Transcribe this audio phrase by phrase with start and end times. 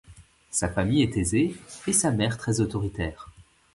[0.49, 1.55] Sa famille est aisée,
[1.85, 3.29] et sa mère très autoritaire.